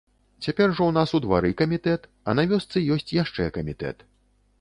Цяпер 0.43 0.69
жа 0.77 0.81
ў 0.85 0.93
нас 0.95 1.09
у 1.19 1.19
двары 1.25 1.51
камітэт, 1.59 2.07
а 2.27 2.35
на 2.39 2.47
вёсцы 2.53 2.83
ёсць 2.97 3.13
яшчэ 3.19 3.47
камітэт. 3.59 4.03